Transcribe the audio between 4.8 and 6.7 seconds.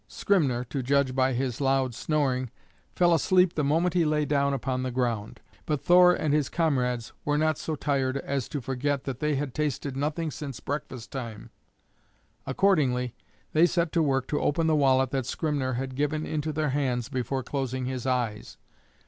the ground, but Thor and his